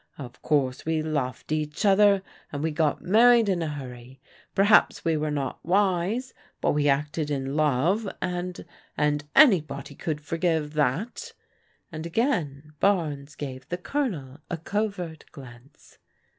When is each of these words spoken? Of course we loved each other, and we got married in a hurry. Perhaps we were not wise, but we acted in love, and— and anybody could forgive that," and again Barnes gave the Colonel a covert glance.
Of 0.17 0.41
course 0.41 0.83
we 0.83 1.03
loved 1.03 1.51
each 1.51 1.85
other, 1.85 2.23
and 2.51 2.63
we 2.63 2.71
got 2.71 3.03
married 3.03 3.47
in 3.47 3.61
a 3.61 3.67
hurry. 3.67 4.19
Perhaps 4.55 5.05
we 5.05 5.15
were 5.15 5.29
not 5.29 5.63
wise, 5.63 6.33
but 6.59 6.71
we 6.71 6.89
acted 6.89 7.29
in 7.29 7.55
love, 7.55 8.09
and— 8.19 8.65
and 8.97 9.23
anybody 9.35 9.93
could 9.93 10.19
forgive 10.19 10.73
that," 10.73 11.33
and 11.91 12.07
again 12.07 12.73
Barnes 12.79 13.35
gave 13.35 13.69
the 13.69 13.77
Colonel 13.77 14.39
a 14.49 14.57
covert 14.57 15.25
glance. 15.31 15.99